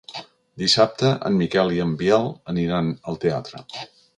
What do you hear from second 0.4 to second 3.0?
Dissabte en Miquel i en Biel aniran